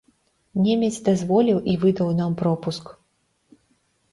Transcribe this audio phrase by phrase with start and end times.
[0.67, 2.85] Немец дазволіў і выдаў нам пропуск.